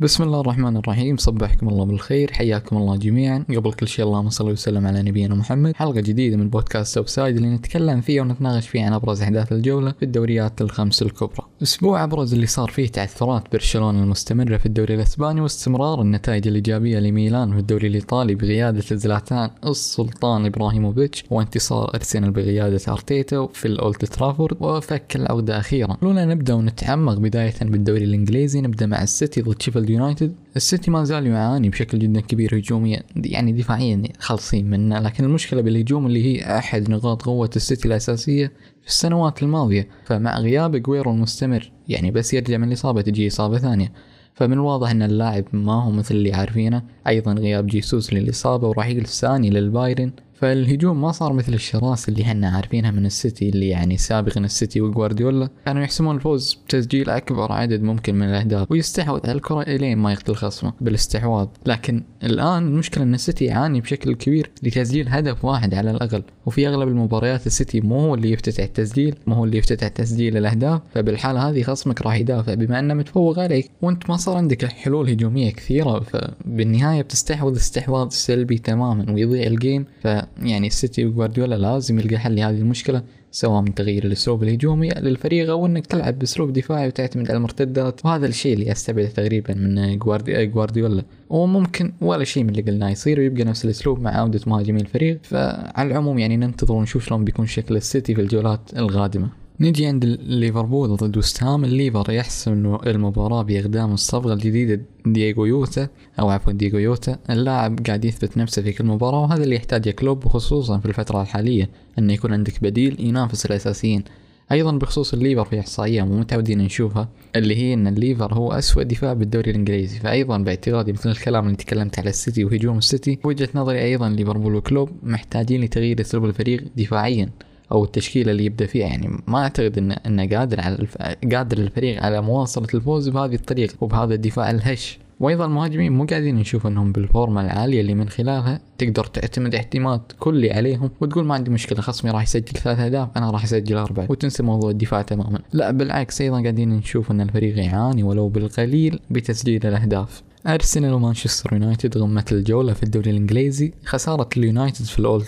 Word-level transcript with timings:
بسم 0.00 0.24
الله 0.24 0.40
الرحمن 0.40 0.76
الرحيم 0.76 1.16
صبحكم 1.16 1.68
الله 1.68 1.84
بالخير 1.84 2.32
حياكم 2.32 2.76
الله 2.76 2.96
جميعا. 2.96 3.44
قبل 3.56 3.72
كل 3.72 3.88
شيء 3.88 4.04
اللهم 4.04 4.30
صل 4.30 4.50
وسلم 4.50 4.86
على 4.86 5.02
نبينا 5.02 5.34
محمد. 5.34 5.76
حلقة 5.76 6.00
جديدة 6.00 6.36
من 6.36 6.50
بودكاست 6.50 6.96
Offside 6.96 7.36
اللي 7.36 7.48
نتكلم 7.48 8.00
فيها 8.00 8.22
ونتناقش 8.22 8.68
فيه 8.68 8.84
عن 8.84 8.92
أبرز 8.92 9.22
أحداث 9.22 9.52
الجولة 9.52 9.92
في 9.92 10.04
الدوريات 10.04 10.60
الخمس 10.60 11.02
الكبرى. 11.02 11.46
أسبوع 11.62 12.04
أبرز 12.04 12.34
اللي 12.34 12.46
صار 12.46 12.70
فيه 12.70 12.88
تعثرات 12.88 13.42
برشلونة 13.52 14.02
المستمرة 14.02 14.56
في 14.56 14.66
الدوري 14.66 14.94
الأسباني 14.94 15.40
واستمرار 15.40 16.02
النتائج 16.02 16.48
الإيجابية 16.48 16.98
لميلان 16.98 17.52
في 17.52 17.58
الدوري 17.58 17.86
الإيطالي 17.86 18.34
بقيادة 18.34 18.96
زلاتان 18.96 19.50
السلطان 19.66 20.46
إبراهيموفيتش 20.46 21.24
وانتصار 21.30 21.94
أرسنال 21.94 22.30
بقيادة 22.30 22.80
أرتيتا 22.88 23.48
في 23.52 23.68
الأولد 23.68 23.96
ترافورد 23.96 24.56
وفك 24.60 25.16
العودة 25.16 25.58
أخيرا. 25.58 25.96
خلونا 26.02 26.24
نبدأ 26.24 26.54
ونتعمق 26.54 27.14
بداية 27.14 27.54
بالدوري 27.62 28.04
الإنجليزي 28.04 28.60
نبدأ 28.60 28.86
مع 28.86 29.02
السيتي 29.02 29.42
ضد 29.42 29.87
يونايتد. 29.90 30.34
السيتي 30.56 30.90
ما 30.90 31.04
زال 31.04 31.26
يعاني 31.26 31.68
بشكل 31.68 31.98
جدا 31.98 32.20
كبير 32.20 32.58
هجوميا 32.58 33.02
يعني 33.16 33.52
دفاعيا 33.52 34.02
خالصين 34.18 34.70
منه. 34.70 34.98
لكن 34.98 35.24
المشكلة 35.24 35.60
بالهجوم 35.60 36.06
اللي 36.06 36.24
هي 36.24 36.58
أحد 36.58 36.90
نقاط 36.90 37.22
قوة 37.22 37.50
السيتي 37.56 37.88
الأساسية 37.88 38.46
في 38.82 38.88
السنوات 38.88 39.42
الماضية. 39.42 39.88
فمع 40.04 40.38
غياب 40.38 40.76
أجويرو 40.76 41.10
المستمر 41.10 41.70
يعني 41.88 42.10
بس 42.10 42.34
يرجع 42.34 42.56
من 42.56 42.68
الإصابة 42.68 43.00
تجي 43.00 43.28
إصابة 43.28 43.58
ثانية. 43.58 43.92
فمن 44.34 44.52
الواضح 44.52 44.90
أن 44.90 45.02
اللاعب 45.02 45.44
ما 45.52 45.82
هو 45.82 45.90
مثل 45.90 46.14
اللي 46.14 46.32
عارفينه. 46.32 46.82
أيضا 47.06 47.32
غياب 47.32 47.66
جيسوس 47.66 48.12
للإصابة 48.12 48.68
ورحيل 48.68 48.86
ساني 48.86 49.50
للبايرن. 49.50 50.12
فالهجوم 50.40 51.00
ما 51.00 51.12
صار 51.12 51.32
مثل 51.32 51.54
الشراسة 51.54 52.10
اللي 52.10 52.22
إحنا 52.22 52.48
عارفينها 52.48 52.90
من 52.90 53.06
السيتي 53.06 53.48
اللي 53.48 53.68
يعني 53.68 53.96
سابقا 53.96 54.40
السيتي 54.40 54.80
وجوارديولا 54.80 55.48
كانوا 55.66 55.82
يحسمون 55.82 56.16
الفوز 56.16 56.58
بتسجيل 56.66 57.10
أكبر 57.10 57.52
عدد 57.52 57.82
ممكن 57.82 58.14
من 58.14 58.28
الأهداف. 58.28 58.70
ويستحوذ 58.70 59.20
على 59.24 59.32
الكرة 59.32 59.62
إلين 59.62 59.98
ما 59.98 60.12
يقتل 60.12 60.34
خصمه 60.34 60.72
بالاستحواذ. 60.80 61.46
لكن 61.66 62.02
الآن 62.22 62.66
المشكلة 62.66 63.04
أن 63.04 63.14
السيتي 63.14 63.44
يعاني 63.44 63.80
بشكل 63.80 64.14
كبير 64.14 64.50
لتسجيل 64.62 65.08
هدف 65.08 65.44
واحد 65.44 65.74
على 65.74 65.90
الأقل. 65.90 66.22
وفي 66.46 66.68
أغلب 66.68 66.88
المباريات 66.88 67.46
السيتي 67.46 67.80
مو 67.80 68.00
هو 68.00 68.14
اللي 68.14 68.32
يفتتح 68.32 68.64
التسجيل 68.64 69.14
مو 69.26 69.34
هو 69.34 69.44
اللي 69.44 69.58
يفتتح 69.58 69.88
تسجيل 69.88 70.36
الأهداف. 70.36 70.80
فبالحالة 70.94 71.48
هذه 71.48 71.62
خصمك 71.62 72.02
راح 72.02 72.14
يدافع. 72.14 72.54
بما 72.54 72.78
أنه 72.78 72.94
متفوق 72.94 73.38
عليك 73.38 73.70
وأنت 73.82 74.10
ما 74.10 74.16
صار 74.16 74.36
عندك 74.36 74.64
حلول 74.64 75.10
هجومية 75.10 75.50
كثيرة 75.52 76.00
فبالنهاية 76.00 77.02
بتستحوذ 77.02 77.56
استحواذ 77.56 78.08
سلبي 78.08 78.58
تماما 78.58 79.12
ويضيع 79.12 79.46
ال 79.46 79.52
game. 79.52 79.84
ف 80.02 80.08
يعني 80.42 80.66
السيتي 80.66 81.04
وجوارديولا 81.04 81.54
لازم 81.54 81.98
يلقى 81.98 82.18
حل 82.18 82.36
لهذه 82.36 82.58
المشكلة 82.58 83.02
سواء 83.30 83.62
من 83.62 83.74
تغيير 83.74 84.04
الأسلوب 84.04 84.42
الهجومي 84.42 84.88
للفريق 84.88 85.50
أو 85.50 85.66
إنك 85.66 85.86
تلعب 85.86 86.18
بأسلوب 86.18 86.52
دفاعي 86.52 86.86
وتعتمد 86.86 87.28
على 87.28 87.36
المرتدات. 87.36 88.04
وهذا 88.04 88.26
الشيء 88.26 88.54
اللي 88.54 88.72
أستبعده 88.72 89.08
تقريبا 89.08 89.54
من 89.54 89.98
جوارديولا. 89.98 91.02
وممكن 91.30 91.92
ولا 92.00 92.24
شيء 92.24 92.44
من 92.44 92.50
اللي 92.50 92.62
قلناه 92.62 92.90
يصير 92.90 93.20
ويبقى 93.20 93.44
نفس 93.44 93.64
الأسلوب 93.64 94.00
مع 94.00 94.10
عودة 94.10 94.40
مهاجمي 94.46 94.80
الفريق. 94.80 95.18
فعلى 95.22 95.90
العموم 95.90 96.18
يعني 96.18 96.36
ننتظر 96.36 96.74
ونشوف 96.74 97.06
شلون 97.06 97.24
بيكون 97.24 97.46
شكل 97.46 97.76
السيتي 97.76 98.14
في 98.14 98.20
الجولات 98.20 98.60
القادمة 98.76 99.47
نجي 99.60 99.86
عند 99.86 100.04
ليفربول 100.26 100.96
ضد 100.96 101.16
وست 101.16 101.42
هام. 101.42 101.64
الليفر 101.64 102.12
يحسم 102.12 102.78
المباراة 102.86 103.42
بأقدام 103.42 103.92
الصفقة 103.92 104.32
الجديدة 104.32 104.80
دييغو 105.06 105.44
يوتا 105.44 105.88
أو 106.20 106.28
عفوا 106.30 106.52
دييغو 106.52 106.78
يوتا. 106.78 107.18
اللاعب 107.30 107.78
قاعد 107.86 108.04
يثبت 108.04 108.38
نفسه 108.38 108.62
في 108.62 108.72
كل 108.72 108.84
مباراة 108.84 109.22
وهذا 109.22 109.44
اللي 109.44 109.56
يحتاجه 109.56 109.90
كلوب 109.90 110.26
وخصوصا 110.26 110.78
في 110.78 110.86
الفترة 110.86 111.22
الحالية 111.22 111.70
أنه 111.98 112.12
يكون 112.12 112.32
عندك 112.32 112.62
بديل 112.62 112.96
ينافس 113.00 113.46
الأساسيين. 113.46 114.04
أيضا 114.52 114.72
بخصوص 114.72 115.12
الليفر 115.14 115.44
في 115.44 115.60
إحصائية 115.60 116.02
مو 116.02 116.18
متعودين 116.18 116.58
نشوفها 116.58 117.08
اللي 117.36 117.56
هي 117.56 117.74
إن 117.74 117.86
الليفر 117.86 118.34
هو 118.34 118.52
اسوء 118.52 118.82
دفاع 118.82 119.12
بالدوري 119.12 119.50
الإنجليزي. 119.50 119.98
فايضا 119.98 120.38
باعتقادي 120.38 120.92
مثل 120.92 121.10
الكلام 121.10 121.46
اللي 121.46 121.56
تكلمت 121.56 121.98
على 121.98 122.10
السيتي 122.10 122.44
وهجوم 122.44 122.78
السيتي 122.78 123.18
وجهة 123.24 123.48
نظري 123.54 123.82
أيضا 123.84 124.08
ليفربول 124.08 124.54
وكلوب 124.54 124.90
محتاجين 125.02 125.60
لتغيير 125.60 126.00
أسلوب 126.00 126.24
الفريق 126.24 126.64
دفاعيا. 126.76 127.28
أو 127.72 127.84
التشكيلة 127.84 128.30
اللي 128.32 128.44
يبدأ 128.44 128.66
فيها. 128.66 128.86
يعني 128.86 129.22
ما 129.26 129.38
أعتقد 129.42 129.78
انه 129.78 129.96
إنه 130.06 130.28
قادر 130.36 130.60
على 130.60 130.74
الف... 130.74 130.96
قادر 131.32 131.58
الفريق 131.58 132.02
على 132.02 132.22
مواصلة 132.22 132.68
الفوز 132.74 133.08
بهذه 133.08 133.34
الطريقة 133.34 133.74
وبهذا 133.80 134.14
الدفاع 134.14 134.50
الهش. 134.50 134.98
وأيضا 135.20 135.44
المهاجمين 135.44 135.92
مو 135.92 136.04
قاعدين 136.04 136.36
نشوف 136.36 136.66
إنهم 136.66 136.92
بالفورمة 136.92 137.40
العالية 137.40 137.80
اللي 137.80 137.94
من 137.94 138.08
خلالها 138.08 138.60
تقدر 138.78 139.04
تعتمد 139.04 139.54
اعتماد 139.54 140.00
كلي 140.18 140.52
عليهم 140.52 140.90
وتقول 141.00 141.24
ما 141.24 141.34
عندي 141.34 141.50
مشكلة 141.50 141.80
خصمي 141.80 142.10
راح 142.10 142.22
يسجل 142.22 142.52
ثلاث 142.52 142.78
أهداف 142.78 143.08
أنا 143.16 143.30
راح 143.30 143.44
أسجل 143.44 143.76
أربعة. 143.76 144.06
وتنسى 144.10 144.42
موضوع 144.42 144.70
الدفاع 144.70 145.02
تماما. 145.02 145.38
لا 145.52 145.70
بالعكس 145.70 146.20
أيضا 146.20 146.42
قاعدين 146.42 146.70
نشوف 146.70 147.10
إن 147.10 147.20
الفريق 147.20 147.58
يعاني 147.58 148.02
ولو 148.02 148.28
بالقليل 148.28 149.00
بتسجيل 149.10 149.66
الأهداف. 149.66 150.22
أرسنال 150.46 150.92
ومانشستر 150.92 151.52
يونايتد 151.52 151.98
غمة 151.98 152.24
الجولة 152.32 152.72
في 152.72 152.82
الدوري 152.82 153.10
الإنجليزي. 153.10 153.72
خسارة 153.84 154.28
اليونايتد 154.36 154.84
في 154.84 154.98
الأولد 154.98 155.26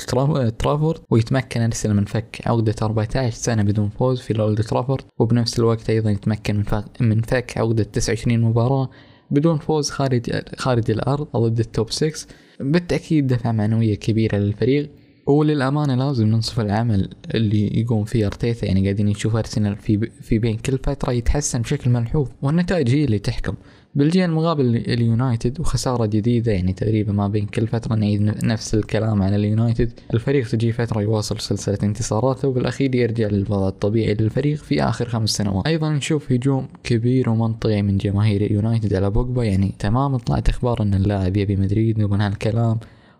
ترافورد. 0.58 0.98
ويتمكن 1.10 1.60
أرسنال 1.60 1.96
من 1.96 2.04
فك 2.04 2.40
عقدة 2.46 2.74
14 2.82 3.30
سنة 3.30 3.62
بدون 3.62 3.88
فوز 3.88 4.20
في 4.20 4.32
الأولد 4.32 4.62
ترافورد. 4.62 5.02
وبنفس 5.18 5.58
الوقت 5.58 5.90
أيضا 5.90 6.10
يتمكن 6.10 6.64
من 7.00 7.22
فك, 7.22 7.58
عقدة 7.58 7.82
29 7.82 8.40
مباراة 8.40 8.90
بدون 9.30 9.58
فوز 9.58 9.91
خارج 9.91 10.30
خارج 10.56 10.91
الأرض 10.91 11.28
ضد 11.36 11.58
ال 11.58 11.66
top 11.66 11.91
6 11.91 12.26
بالتأكيد 12.60 13.26
دفعة 13.26 13.52
معنوية 13.52 13.94
كبيرة 13.94 14.36
للفريق 14.36 14.91
وللأمانة 15.26 15.94
لازم 15.94 16.26
ننصف 16.26 16.60
العمل 16.60 17.08
اللي 17.34 17.80
يقوم 17.80 18.04
فيه 18.04 18.26
أرتيتا. 18.26 18.66
يعني 18.66 18.82
قاعدين 18.82 19.06
نشوف 19.06 19.36
أرسنال 19.36 19.76
في 19.76 20.10
في 20.22 20.38
بين 20.38 20.56
كل 20.56 20.78
فترة 20.78 21.12
يتحسن 21.12 21.62
بشكل 21.62 21.90
ملحوظ 21.90 22.28
والنتائج 22.42 22.90
هي 22.90 23.04
اللي 23.04 23.19
تحكم. 23.19 23.54
بالجهة 23.94 24.24
المقابل 24.24 24.76
اليونايتد 24.76 25.60
وخسارة 25.60 26.06
جديدة 26.06 26.52
يعني 26.52 26.72
تقريبا 26.72 27.12
ما 27.12 27.28
بين 27.28 27.46
كل 27.46 27.66
فترة 27.66 27.94
نعيد 27.94 28.44
نفس 28.44 28.74
الكلام 28.74 29.22
على 29.22 29.36
اليونايتد. 29.36 29.92
الفريق 30.14 30.48
تجي 30.48 30.72
فترة 30.72 31.00
يواصل 31.00 31.40
سلسلة 31.40 31.78
انتصاراته 31.82 32.48
وبالأخير 32.48 32.94
يرجع 32.94 33.28
للوضع 33.28 33.68
الطبيعي 33.68 34.14
للفريق 34.14 34.58
في 34.58 34.82
آخر 34.82 35.08
خمس 35.08 35.30
سنوات. 35.30 35.66
أيضا 35.66 35.90
نشوف 35.92 36.32
هجوم 36.32 36.68
كبير 36.84 37.30
ومنطقي 37.30 37.82
من 37.82 37.96
جماهير 37.96 38.40
اليونايتد 38.40 38.94
على 38.94 39.10
بوجبا 39.10 39.44
يعني 39.44 39.74
تمام 39.78 40.16
طلعت 40.16 40.48
أخبار 40.48 40.82
أن 40.82 40.94
اللاعب 40.94 41.36
يبي 41.36 41.56
مدريد 41.56 42.02
ومن 42.02 42.20
هالكلام 42.20 42.78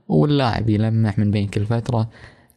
واللاعب 0.08 0.70
يلمح 0.70 1.19
من 1.19 1.31
بين 1.31 1.48
كل 1.48 1.66
فترة. 1.66 2.10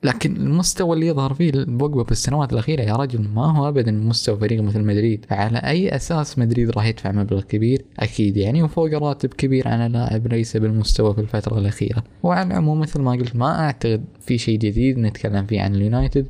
لكن 0.04 0.38
المستوى 0.38 0.96
اللي 0.96 1.08
يظهر 1.08 1.34
فيه 1.34 1.52
بوجبا 1.56 2.04
في 2.04 2.12
السنوات 2.12 2.54
الأخيرة 2.54 2.82
يا 2.82 2.96
رجل 2.96 3.28
ما 3.36 3.58
هو 3.58 3.68
أبدا 3.68 3.92
مستوى 3.92 4.38
فريق 4.38 4.62
مثل 4.62 4.82
مدريد. 4.82 5.26
فعلى 5.30 5.58
أي 5.58 5.96
أساس 5.96 6.40
مدريد 6.40 6.70
راح 6.70 6.86
يدفع 6.86 7.12
مبلغ 7.12 7.42
كبير؟ 7.42 7.86
أكيد 8.00 8.38
يعني 8.38 8.64
وفوق 8.64 8.94
راتب 8.94 9.30
كبير 9.30 9.68
على 9.68 9.88
لاعب 9.88 10.28
ليس 10.28 10.58
بالمستوى 10.58 11.14
في 11.14 11.22
الفترة 11.22 11.58
الأخيرة. 11.58 12.04
وعلى 12.24 12.48
العموم 12.48 12.80
مثل 12.80 13.02
ما 13.02 13.12
قلت 13.12 13.36
ما 13.36 13.60
أعتقد 13.60 14.06
في 14.22 14.38
شيء 14.38 14.60
جديد 14.60 14.98
نتكلم 14.98 15.46
فيه 15.46 15.62
عن 15.62 15.76
اليونايتد 15.76 16.28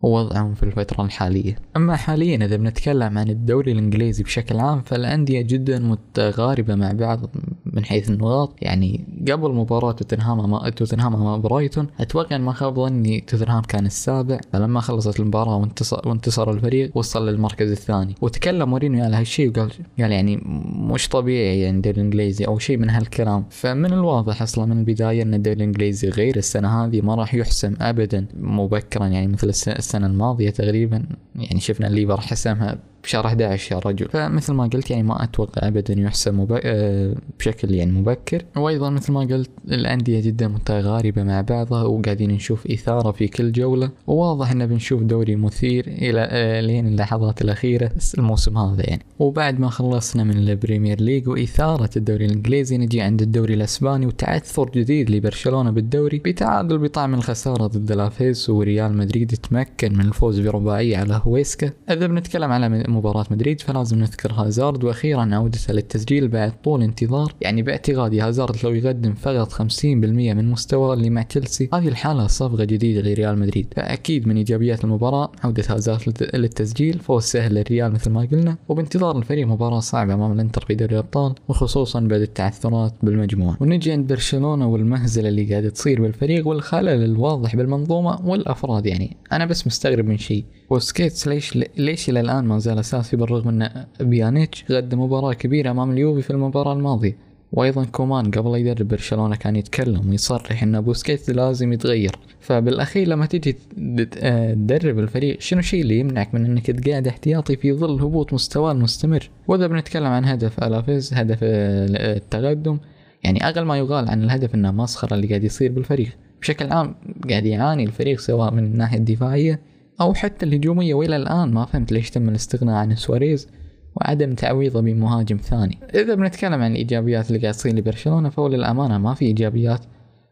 ووضعهم 0.00 0.54
في 0.54 0.62
الفترة 0.62 1.04
الحالية. 1.04 1.56
أما 1.76 1.96
حاليا 1.96 2.36
إذا 2.44 2.56
بنتكلم 2.56 3.18
عن 3.18 3.28
الدوري 3.28 3.72
الإنجليزي 3.72 4.22
بشكل 4.22 4.56
عام 4.56 4.82
فالأندية 4.82 5.42
جدا 5.42 5.78
متغاربة 5.78 6.74
مع 6.74 6.92
بعض 6.92 7.30
من 7.74 7.84
حيث 7.84 8.10
النقاط. 8.10 8.54
يعني 8.62 9.04
قبل 9.30 9.50
مباراة 9.50 9.92
توتنهام 9.92 10.50
مع 10.50 10.68
توتنهام 10.68 11.24
مع 11.24 11.36
برايتون 11.36 11.86
أتوقع 12.00 12.38
ما 12.38 12.52
خاب 12.52 12.74
ظني 12.74 13.20
توتنهام 13.20 13.62
كان 13.62 13.86
السابع. 13.86 14.40
فلما 14.52 14.80
خلصت 14.80 15.20
المباراة 15.20 15.56
وانتصر, 15.56 16.08
وانتصر 16.08 16.50
الفريق 16.50 16.96
وصل 16.96 17.28
للمركز 17.28 17.70
الثاني. 17.70 18.14
وتكلم 18.20 18.68
مورينيو 18.68 19.04
على 19.04 19.16
هالشيء 19.16 19.48
وقال 19.48 19.70
قال 19.98 20.12
يعني 20.12 20.36
مش 20.76 21.08
طبيعي 21.08 21.60
يعني 21.60 21.76
الدوري 21.76 21.96
الإنجليزي 21.96 22.44
أو 22.44 22.58
شيء 22.58 22.76
من 22.76 22.90
هالكلام. 22.90 23.44
فمن 23.50 23.92
الواضح 23.92 24.42
أصلا 24.42 24.66
من 24.66 24.78
البداية 24.78 25.22
أن 25.22 25.34
الدوري 25.34 25.56
الإنجليزي 25.56 26.08
غير 26.08 26.36
السنة 26.36 26.84
هذه 26.84 27.00
ما 27.00 27.14
راح 27.14 27.34
يحسم 27.34 27.74
أبدا 27.80 28.26
مبكرا 28.34 29.06
يعني 29.06 29.26
مثل 29.26 29.48
السنة 29.48 30.06
الماضية 30.06 30.50
تقريبا. 30.50 31.04
يعني 31.34 31.60
شفنا 31.60 31.86
الليفر 31.86 32.20
حسمها 32.20 32.78
بشهر 33.04 33.26
11 33.26 33.74
يا 33.74 33.80
رجل. 33.80 34.08
فمثل 34.08 34.52
ما 34.52 34.64
قلت 34.64 34.90
يعني 34.90 35.02
ما 35.02 35.24
أتوقع 35.24 35.68
ابدا 35.68 36.00
يحسم 36.00 36.40
مب... 36.40 36.60
آه، 36.64 37.14
بشكل 37.38 37.74
يعني 37.74 37.92
مبكر. 37.92 38.42
وأيضا 38.56 38.90
مثل 38.90 39.12
ما 39.12 39.20
قلت 39.20 39.50
الأندية 39.68 40.20
جدا 40.20 40.48
متقاربة 40.48 41.22
مع 41.22 41.40
بعضها 41.40 41.82
وقاعدين 41.82 42.30
نشوف 42.30 42.66
إثارة 42.66 43.12
في 43.12 43.28
كل 43.28 43.52
جولة. 43.52 43.90
وواضح 44.06 44.50
إن 44.50 44.66
بنشوف 44.66 45.02
دوري 45.02 45.36
مثير 45.36 45.86
إلى 45.86 46.28
آه، 46.30 46.60
لين 46.60 46.86
اللحظات 46.86 47.42
الأخيرة 47.42 47.90
الموسم 48.18 48.58
هذا 48.58 48.82
يعني. 48.90 49.02
وبعد 49.18 49.60
ما 49.60 49.70
خلصنا 49.70 50.24
من 50.24 50.36
البريمير 50.38 51.00
ليج 51.00 51.28
وإثارة 51.28 51.90
الدوري 51.96 52.26
الإنجليزي 52.26 52.78
نجي 52.78 53.00
عند 53.00 53.22
الدوري 53.22 53.54
الأسباني 53.54 54.06
وتعثر 54.06 54.70
جديد 54.70 55.10
لبرشلونة 55.10 55.70
بالدوري. 55.70 56.18
بتعادل 56.18 56.78
بطعم 56.78 57.14
الخسارة 57.14 57.66
ضد 57.66 57.92
ألافيس 57.92 58.50
وريال 58.50 58.96
مدريد 58.96 59.30
تمكن 59.30 59.92
من 59.92 60.00
الفوز 60.00 60.40
برباعية 60.40 60.96
على 60.96 61.20
هويسكا. 61.24 61.70
إذا 61.90 62.06
بنتكلم 62.06 62.52
على 62.52 62.68
مباراة 62.94 63.26
مدريد 63.30 63.60
فلازم 63.60 63.98
نذكر 63.98 64.32
هازارد. 64.32 64.84
وأخيرا 64.84 65.34
عودته 65.34 65.74
للتسجيل 65.74 66.28
بعد 66.28 66.52
طول 66.64 66.82
انتظار. 66.82 67.34
يعني 67.40 67.62
باعتقادي 67.62 68.20
هازارد 68.20 68.56
لو 68.64 68.70
يقدم 68.70 69.14
فقط 69.14 69.52
50% 69.52 69.84
من 69.84 70.50
مستوى 70.50 70.94
اللي 70.94 71.10
مع 71.10 71.22
تشيلسي 71.22 71.68
هذه 71.74 71.88
الحالة 71.88 72.26
صفقة 72.26 72.64
جديدة 72.64 73.00
لريال 73.00 73.38
مدريد. 73.38 73.74
فأكيد 73.76 74.28
من 74.28 74.36
إيجابيات 74.36 74.84
المباراة 74.84 75.32
عودة 75.44 75.64
هازارد 75.68 76.30
للتسجيل. 76.34 76.98
فوز 76.98 77.22
سهل 77.22 77.54
للريال 77.54 77.92
مثل 77.92 78.10
ما 78.10 78.28
قلنا. 78.32 78.56
وبانتظار 78.68 79.18
الفريق 79.18 79.46
مباراة 79.46 79.80
صعبة 79.80 80.14
أمام 80.14 80.32
الإنتر 80.32 80.64
في 80.64 80.74
دوري 80.74 80.94
الأبطال 80.94 81.34
وخصوصا 81.48 82.00
بعد 82.00 82.20
التعثرات 82.20 82.92
بالمجموعة. 83.02 83.56
ونجي 83.60 83.92
عند 83.92 84.06
برشلونة 84.12 84.68
والمهزلة 84.68 85.28
اللي 85.28 85.44
قاعدة 85.50 85.68
تصير 85.68 86.02
بالفريق 86.02 86.46
والخلل 86.48 87.04
الواضح 87.04 87.56
بالمنظومة 87.56 88.26
والأفراد. 88.26 88.86
يعني 88.86 89.16
أنا 89.32 89.44
بس 89.44 89.66
مستغرب 89.66 90.04
من 90.04 90.18
شيء. 90.18 90.44
بوسكيتس 90.70 91.28
ليش 91.28 91.58
ليش 91.76 92.08
إلى 92.08 92.20
الآن 92.20 92.44
ما 92.44 92.58
زال 92.58 92.83
اساسي 92.84 93.16
بالرغم 93.16 93.48
أن 93.48 93.84
بيانيتش 94.00 94.64
قدم 94.64 95.00
مباراة 95.00 95.32
كبيرة 95.32 95.70
أمام 95.70 95.90
اليوفي 95.90 96.22
في 96.22 96.30
المباراة 96.30 96.72
الماضية 96.72 97.16
وأيضا 97.52 97.84
كومان 97.84 98.30
قبل 98.30 98.58
يدرب 98.58 98.88
برشلونة 98.88 99.36
كان 99.36 99.56
يتكلم 99.56 100.10
ويصرح 100.10 100.62
أن 100.62 100.80
بوسكيتس 100.80 101.30
لازم 101.30 101.72
يتغير. 101.72 102.16
فبالأخير 102.40 103.08
لما 103.08 103.26
تجي 103.26 103.52
تدرب 103.52 104.98
الفريق 104.98 105.40
شنو 105.40 105.60
الشيء 105.60 105.82
اللي 105.82 105.98
يمنعك 105.98 106.34
من 106.34 106.44
أنك 106.44 106.66
تقعده 106.70 107.08
احتياطي 107.08 107.56
في 107.56 107.72
ظل 107.72 108.00
هبوط 108.00 108.32
مستواه 108.32 108.72
المستمر؟ 108.72 109.30
وإذا 109.48 109.66
بنتكلم 109.66 110.06
عن 110.06 110.24
هدف 110.24 110.64
ألافيز 110.64 111.14
هدف 111.14 111.38
التقدم 111.42 112.78
يعني 113.22 113.48
أقل 113.48 113.62
ما 113.62 113.78
يقال 113.78 114.08
عن 114.08 114.22
الهدف 114.22 114.54
إنه 114.54 114.70
مسخرة 114.70 115.14
اللي 115.14 115.26
قاعد 115.26 115.44
يصير 115.44 115.72
بالفريق. 115.72 116.08
بشكل 116.40 116.72
عام 116.72 116.94
قاعد 117.30 117.46
يعاني 117.46 117.84
الفريق 117.84 118.20
سواء 118.20 118.52
من 118.52 118.64
الناحية 118.64 118.98
الدفاعية 118.98 119.60
أو 120.00 120.14
حتى 120.14 120.46
الهجوميه 120.46 120.94
وإلى 120.94 121.16
الآن 121.16 121.52
ما 121.52 121.64
فهمت 121.64 121.92
ليش 121.92 122.10
تم 122.10 122.28
الاستغناء 122.28 122.74
عن 122.74 122.94
سواريز 122.94 123.48
وعدم 123.96 124.34
تعويضه 124.34 124.80
بمهاجم 124.80 125.36
ثاني. 125.36 125.78
إذا 125.94 126.14
بنتكلم 126.14 126.62
عن 126.62 126.72
الإيجابيات 126.72 127.28
اللي 127.28 127.38
قاعد 127.40 127.54
تصير 127.54 127.74
لبرشلونة 127.74 128.28
فهو 128.28 128.48
للأمانة 128.48 128.98
ما 128.98 129.14
في 129.14 129.24
إيجابيات. 129.24 129.80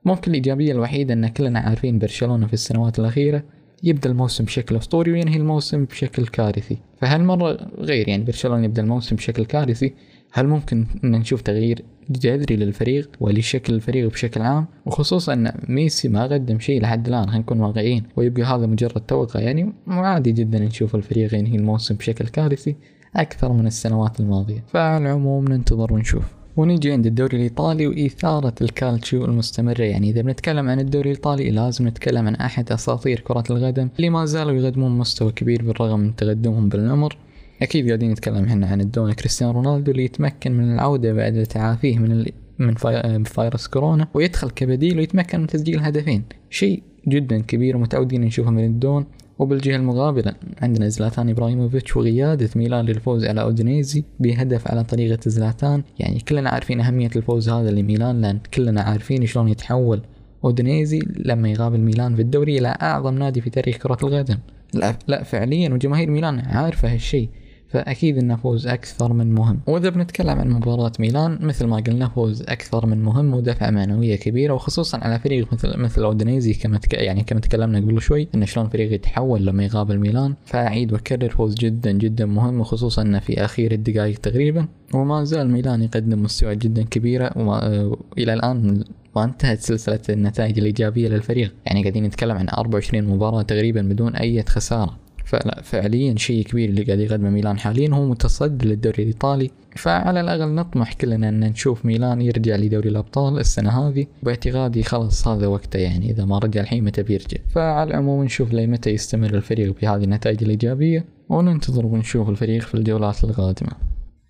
ممكن 0.04 0.30
الإيجابية 0.30 0.72
الوحيدة 0.72 1.14
إن 1.14 1.28
كلنا 1.28 1.58
عارفين 1.58 1.98
برشلونة 1.98 2.46
في 2.46 2.52
السنوات 2.52 2.98
الأخيرة 2.98 3.42
يبدأ 3.82 4.10
الموسم 4.10 4.44
بشكل 4.44 4.76
أسطوري 4.76 5.12
وينهي 5.12 5.36
الموسم 5.36 5.84
بشكل 5.84 6.26
كارثي. 6.26 6.78
فهالمرة 7.00 7.70
غير 7.78 8.08
يعني 8.08 8.24
برشلونة 8.24 8.64
يبدأ 8.64 8.82
الموسم 8.82 9.16
بشكل 9.16 9.44
كارثي 9.44 9.94
هل 10.34 10.46
ممكن 10.46 10.87
ان 11.05 11.11
نشوف 11.11 11.40
تغيير 11.40 11.84
جذري 12.11 12.56
للفريق 12.56 13.11
ولشكل 13.20 13.75
الفريق 13.75 14.11
بشكل 14.11 14.43
عام؟ 14.43 14.67
وخصوصا 14.87 15.32
إن 15.32 15.52
ميسي 15.69 16.08
ما 16.08 16.23
قدم 16.23 16.58
شيء 16.58 16.82
لحد 16.82 17.08
الآن 17.08 17.26
خلينا 17.26 17.38
نكون 17.38 17.61
واقعيين 17.61 18.02
ويبقى 18.17 18.43
هذا 18.43 18.67
مجرد 18.67 19.00
توقع. 19.00 19.40
يعني 19.40 19.73
عادي 19.87 20.32
جدا 20.32 20.58
نشوف 20.58 20.94
الفريق 20.94 21.34
ينهي 21.34 21.56
الموسم 21.56 21.94
بشكل 21.94 22.29
كارثي 22.29 22.76
أكثر 23.17 23.52
من 23.52 23.67
السنوات 23.67 24.20
الماضية. 24.20 24.64
فعلى 24.69 25.05
العموم 25.05 25.49
ننتظر 25.49 25.93
ونشوف. 25.93 26.25
ونيجي 26.56 26.93
عند 26.93 27.06
الدوري 27.06 27.37
الإيطالي 27.37 27.87
وإثارة 27.87 28.55
الكالتشيو 28.61 29.25
المستمرة. 29.25 29.82
يعني 29.82 30.11
إذا 30.11 30.23
بنتكلم 30.23 30.69
عن 30.69 30.81
الدوري 30.81 31.11
الإيطالي 31.11 31.50
لازم 31.50 31.88
نتكلم 31.88 32.26
عن 32.26 32.34
أحد 32.34 32.73
أساطير 32.73 33.20
كرة 33.20 33.44
القدم 33.50 33.88
اللي 33.96 34.11
ما 34.11 34.25
زالوا 34.25 34.52
يقدمون 34.52 34.99
مستوى 34.99 35.32
كبير 35.32 35.62
بالرغم 35.62 36.00
من 36.00 36.17
تقدمهم 36.17 36.69
بالعمر. 36.69 37.17
أكيد 37.62 37.86
قاعدين 37.86 38.10
نتكلم 38.10 38.44
إحنا 38.44 38.66
عن 38.66 38.80
الدون 38.80 39.12
كريستيانو 39.12 39.52
رونالدو 39.52 39.90
اللي 39.90 40.04
يتمكن 40.04 40.52
من 40.52 40.74
العودة 40.74 41.12
بعد 41.12 41.46
تعافيه 41.46 41.98
من. 41.98 42.24
من 42.58 42.74
في... 42.74 43.22
فيروس 43.24 43.66
كورونا 43.66 44.08
ويدخل 44.14 44.50
كبديل 44.50 44.98
ويتمكن 44.98 45.40
من 45.40 45.46
تسجيل 45.46 45.80
هدفين 45.80 46.22
شيء 46.50 46.82
جدا 47.08 47.40
كبير 47.40 47.76
ومتعودين 47.76 48.20
نشوفه 48.20 48.50
من 48.50 48.64
الدون. 48.64 49.06
وبالجهة 49.38 49.76
المقابلة 49.76 50.34
عندنا 50.62 50.88
زلاتان 50.88 51.28
إبراهيموفيتش 51.28 51.96
وقيادة 51.96 52.50
ميلان 52.56 52.84
للفوز 52.84 53.24
على 53.24 53.42
أودينيزي 53.42 54.04
بهدف 54.20 54.68
على 54.68 54.84
طريقة 54.84 55.20
زلاتان. 55.26 55.82
يعني 55.98 56.20
كلنا 56.20 56.50
عارفين 56.50 56.80
أهمية 56.80 57.10
الفوز 57.16 57.48
هذا 57.48 57.70
لميلان 57.70 58.20
لأن 58.20 58.38
كلنا 58.54 58.80
عارفين 58.80 59.26
شلون 59.26 59.48
يتحول 59.48 60.02
أودينيزي 60.44 61.00
لما 61.16 61.48
يقابل 61.48 61.80
ميلان 61.80 62.14
في 62.14 62.22
الدوري 62.22 62.58
إلى 62.58 62.68
أعظم 62.82 63.14
نادي 63.14 63.40
في 63.40 63.50
تاريخ 63.50 63.76
كرة 63.76 63.98
القدم. 64.02 64.38
لا, 64.74 64.98
لا 65.08 65.22
فعليا 65.22 65.70
وجماهير 65.70 66.10
ميلان 66.10 66.38
عارفة 66.40 66.94
هالشيء. 66.94 67.28
فأكيد 67.72 68.19
إنه 68.19 68.36
فوز 68.36 68.66
أكثر 68.66 69.12
من 69.12 69.34
مهم. 69.34 69.60
وإذا 69.66 69.88
بنتكلم 69.88 70.38
عن 70.38 70.50
مباراة 70.50 70.92
ميلان 70.98 71.38
مثل 71.40 71.66
ما 71.66 71.76
قلنا 71.76 72.08
فوز 72.08 72.42
أكثر 72.42 72.86
من 72.86 73.02
مهم 73.02 73.34
ودفعة 73.34 73.70
معنوية 73.70 74.16
كبيرة 74.16 74.54
وخصوصا 74.54 74.98
على 74.98 75.19
فريق 75.19 75.52
مثل 75.52 75.78
مثل 75.78 76.02
أودينيزي 76.02 76.54
كما. 76.54 76.80
يعني 76.92 77.22
كما 77.22 77.40
تكلمنا 77.40 77.78
قبل 77.78 78.00
شوي 78.00 78.28
إن 78.34 78.46
شلون 78.46 78.69
فريق 78.69 78.92
يتحول 78.92 79.46
لما 79.46 79.64
يقابل 79.64 79.98
ميلان. 79.98 80.34
فأعيد 80.44 80.92
وأكرر 80.92 81.28
فوز 81.28 81.54
جدا 81.54 81.92
جدا 81.92 82.26
مهم 82.26 82.60
وخصوصا 82.60 83.02
إنه 83.02 83.19
في 83.19 83.44
أخير 83.44 83.72
الدقائق 83.72 84.19
تقريبا. 84.19 84.66
وما 84.94 85.24
زال 85.24 85.50
ميلان 85.50 85.82
يقدم 85.82 86.22
مستويات 86.22 86.58
جدا 86.58 86.82
كبيرة 86.82 87.30
وما... 87.36 87.92
إلى 88.19 88.34
الآن 88.34 88.84
ما 89.16 89.24
انتهت 89.24 89.60
سلسلة 89.60 90.00
النتائج 90.08 90.58
الإيجابية 90.58 91.08
للفريق. 91.08 91.54
يعني 91.66 91.80
قاعدين 91.80 92.04
نتكلم 92.04 92.36
عن 92.36 92.48
24 92.48 93.04
مباراة 93.04 93.42
تقريبا 93.42 93.82
بدون 93.82 94.16
أي 94.16 94.42
خسارة. 94.42 94.96
فلا 95.32 95.62
فعليا 95.62 96.14
شيء 96.17 96.44
كبير 96.44 96.69
اللي 96.69 96.82
قاعد 96.82 96.99
يقدمه 96.99 97.31
ميلان 97.31 97.58
حاليا 97.58 97.94
هو 97.94 98.05
متصدر 98.06 98.67
للدوري 98.67 99.02
الإيطالي. 99.02 99.50
فعلى 99.76 100.20
الأقل 100.20 100.55
نطمح 100.55 100.93
كلنا 100.93 101.29
إن 101.29 101.40
نشوف 101.40 101.87
ميلان 101.87 102.23
يرجع 102.23 102.56
لدوري 102.56 102.88
الأبطال 102.88 103.38
السنة 103.38 103.70
هذه. 103.70 104.06
باعتقادي 104.23 104.82
خلاص 104.82 105.29
هذا 105.29 105.46
وقته 105.46 105.79
يعني 105.79 106.11
إذا 106.11 106.25
ما 106.25 106.38
رجع 106.38 106.61
الحين 106.61 106.84
متى 106.84 107.02
بيرجع؟ 107.02 107.38
فعلى 107.55 107.90
العموم 107.90 108.25
نشوف 108.25 108.52
لي 108.52 108.67
متى 108.67 108.90
يستمر 108.90 109.34
الفريق 109.34 109.81
بهذه 109.82 110.05
النتائج 110.05 110.43
الإيجابية 110.43 111.05
وننتظر 111.29 111.87
ونشوف 111.87 112.29
الفريق 112.29 112.62
في 112.62 112.75
الجولات 112.75 113.25
القادمة. 113.25 113.73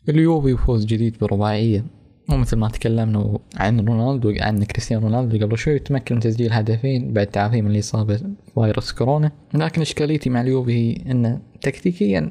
اليوفي 0.09 0.57
فوز 0.57 0.85
جديد 0.85 1.17
برباعية. 1.21 1.85
ومثل 2.31 2.57
ما 2.57 2.69
تكلمنا 2.69 3.39
عن 3.57 3.81
رونالدو 3.81 4.35
عن 4.41 4.65
كريستيانو 4.65 5.07
رونالدو 5.07 5.47
قبل 5.47 5.59
شوي 5.59 5.79
تمكن 5.79 6.15
من 6.15 6.21
تسجيل 6.21 6.53
هدفين 6.53 7.13
بعد 7.13 7.27
تعافيه 7.27 7.63
من 7.63 7.71
الإصابة 7.71 8.21
فيروس 8.55 8.93
كورونا 8.93 9.33
لكن 9.55 9.81
إشكاليتي 9.81 10.31
مع 10.31 10.41
اليوفي 10.41 10.73
هي 10.73 11.11
أنه 11.11 11.41
تكتيكيا 11.61 12.31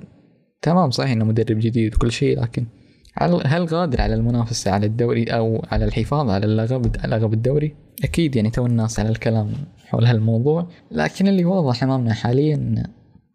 تمام 0.61 0.91
صحيح 0.91 1.11
أنه 1.11 1.25
مدرب 1.25 1.59
جديد 1.59 1.95
وكل 1.95 2.11
شيء 2.11 2.41
لكن 2.41 2.65
هل 3.45 3.67
قادر 3.67 4.01
على 4.01 4.13
المنافسة 4.13 4.71
على 4.71 4.85
الدوري 4.85 5.23
أو 5.23 5.65
على 5.71 5.85
الحفاظ 5.85 6.29
على 6.29 6.45
اللقب 6.45 6.95
لقب 7.05 7.33
الدوري؟ 7.33 7.75
أكيد 8.03 8.35
يعني 8.35 8.49
تو 8.49 8.65
الناس 8.65 8.99
على 8.99 9.09
الكلام 9.09 9.51
حول 9.85 10.05
هالموضوع 10.05 10.67
لكن 10.91 11.27
اللي 11.27 11.45
واضح 11.45 11.83
أمامنا 11.83 12.13
حاليا 12.13 12.83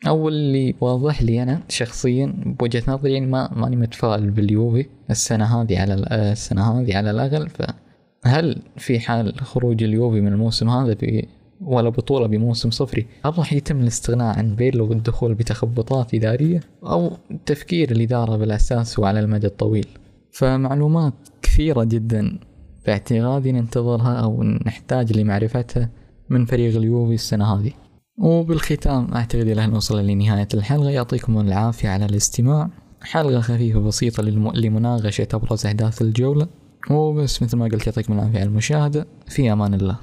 أو 0.06 0.28
اللي 0.28 0.74
واضح 0.80 1.22
لي 1.22 1.42
أنا 1.42 1.60
شخصيا 1.68 2.34
بوجهة 2.46 2.82
نظري 2.88 3.12
يعني 3.12 3.26
ما 3.26 3.50
ماني 3.56 3.76
متفائل 3.76 4.30
باليوفي 4.30 4.86
السنة 5.10 5.62
هذه 5.62 5.80
على 5.80 5.94
السنة 6.32 6.80
هذه 6.80 6.96
على 6.96 7.10
الاقل 7.10 7.48
فهل 7.48 8.62
في 8.76 9.00
حال 9.00 9.40
خروج 9.40 9.82
اليوفي 9.82 10.20
من 10.20 10.32
الموسم 10.32 10.70
هذا 10.70 10.92
ب 10.92 11.24
ولا 11.60 11.88
بطولة 11.88 12.26
بموسم 12.26 12.70
صفري 12.70 13.06
هل 13.24 13.38
راح 13.38 13.52
يتم 13.52 13.80
الاستغناء 13.80 14.38
عن 14.38 14.54
بيرلو 14.54 14.88
والدخول 14.88 15.34
بتخبطات 15.34 16.14
إدارية 16.14 16.60
أو 16.84 17.12
تفكير 17.46 17.90
الإدارة 17.90 18.36
بالأساس 18.36 18.98
وعلى 18.98 19.20
المدى 19.20 19.46
الطويل؟ 19.46 19.86
فمعلومات 20.32 21.12
كثيرة 21.42 21.84
جدا 21.84 22.38
باعتقادي 22.86 23.52
ننتظرها 23.52 24.14
أو 24.14 24.42
نحتاج 24.42 25.18
لمعرفتها 25.18 25.90
من 26.28 26.44
فريق 26.44 26.76
اليوفي 26.76 27.14
السنة 27.14 27.54
هذه. 27.54 27.72
وبالختام 28.18 29.14
أعتقد 29.14 29.48
إلى 29.48 29.66
نوصل 29.66 30.06
لنهاية 30.06 30.48
الحلقة. 30.54 30.90
يعطيكم 30.90 31.40
العافية 31.40 31.88
على 31.88 32.04
الاستماع. 32.04 32.70
حلقة 33.02 33.40
خفيفة 33.40 33.80
بسيطة 33.80 34.22
لمناقشة 34.54 35.28
أبرز 35.34 35.66
أحداث 35.66 36.02
الجولة. 36.02 36.46
وبس 36.90 37.42
مثل 37.42 37.56
ما 37.56 37.64
قلت 37.64 37.86
يعطيكم 37.86 38.12
العافية 38.12 38.38
على 38.38 38.48
المشاهدة. 38.48 39.06
في 39.28 39.52
أمان 39.52 39.74
الله. 39.74 39.96